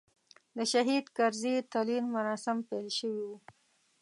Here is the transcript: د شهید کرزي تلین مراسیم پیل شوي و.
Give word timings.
د 0.57 0.59
شهید 0.71 1.05
کرزي 1.17 1.55
تلین 1.71 2.05
مراسیم 2.15 2.57
پیل 2.69 2.87
شوي 2.97 3.23
و. 3.29 3.31